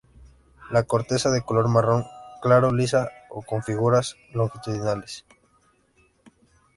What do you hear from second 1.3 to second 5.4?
color marrón claro, lisa o con fisuras longitudinales.